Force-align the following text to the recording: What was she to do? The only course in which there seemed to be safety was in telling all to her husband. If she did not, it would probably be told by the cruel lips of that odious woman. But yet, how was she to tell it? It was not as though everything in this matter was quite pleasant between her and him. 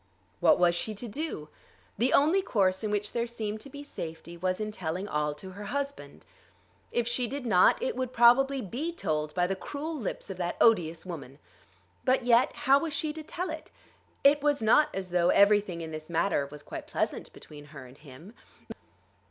What 0.39 0.57
was 0.57 0.73
she 0.73 0.95
to 0.95 1.07
do? 1.07 1.49
The 1.99 2.11
only 2.11 2.41
course 2.41 2.83
in 2.83 2.89
which 2.89 3.11
there 3.11 3.27
seemed 3.27 3.61
to 3.61 3.69
be 3.69 3.83
safety 3.83 4.35
was 4.35 4.59
in 4.59 4.71
telling 4.71 5.07
all 5.07 5.35
to 5.35 5.51
her 5.51 5.65
husband. 5.65 6.25
If 6.91 7.07
she 7.07 7.27
did 7.27 7.45
not, 7.45 7.79
it 7.83 7.95
would 7.95 8.11
probably 8.11 8.63
be 8.63 8.91
told 8.91 9.31
by 9.35 9.45
the 9.45 9.55
cruel 9.55 9.95
lips 9.95 10.31
of 10.31 10.37
that 10.37 10.57
odious 10.59 11.05
woman. 11.05 11.37
But 12.03 12.25
yet, 12.25 12.51
how 12.53 12.79
was 12.79 12.93
she 12.95 13.13
to 13.13 13.21
tell 13.21 13.51
it? 13.51 13.69
It 14.23 14.41
was 14.41 14.59
not 14.59 14.89
as 14.91 15.11
though 15.11 15.29
everything 15.29 15.81
in 15.81 15.91
this 15.91 16.09
matter 16.09 16.47
was 16.47 16.63
quite 16.63 16.87
pleasant 16.87 17.31
between 17.31 17.65
her 17.65 17.85
and 17.85 17.99
him. 17.99 18.33